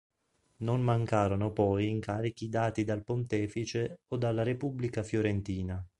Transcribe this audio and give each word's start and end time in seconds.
Non 0.63 0.81
mancarono 0.81 1.51
poi 1.53 1.87
incarichi 1.91 2.49
dati 2.49 2.83
dal 2.83 3.03
pontefice 3.03 3.99
o 4.07 4.17
dalla 4.17 4.41
Repubblica 4.41 5.03
fiorentina. 5.03 5.87